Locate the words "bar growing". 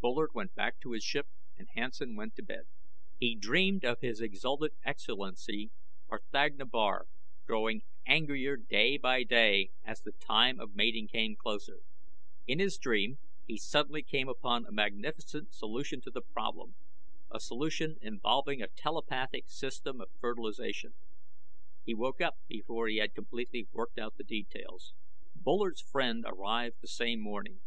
6.68-7.82